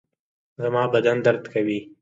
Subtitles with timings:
[0.61, 1.79] زما بدن درد کوي